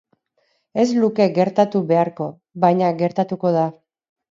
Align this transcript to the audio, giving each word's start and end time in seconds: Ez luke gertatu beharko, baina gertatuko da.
Ez 0.83 0.85
luke 1.03 1.27
gertatu 1.35 1.83
beharko, 1.93 2.29
baina 2.67 2.91
gertatuko 3.05 3.55
da. 3.61 3.71